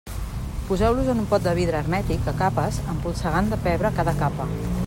Poseu-los 0.69 1.11
en 1.13 1.21
un 1.23 1.27
pot 1.33 1.43
de 1.49 1.53
vidre 1.59 1.79
hermètic, 1.83 2.25
a 2.33 2.35
capes, 2.41 2.83
empolsegant 2.97 3.55
de 3.57 3.63
pebre 3.69 3.97
cada 4.01 4.21
capa. 4.25 4.53